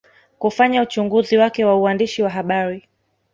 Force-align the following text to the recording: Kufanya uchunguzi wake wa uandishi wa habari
Kufanya 0.39 0.81
uchunguzi 0.81 1.37
wake 1.37 1.65
wa 1.65 1.75
uandishi 1.77 2.23
wa 2.23 2.29
habari 2.29 2.87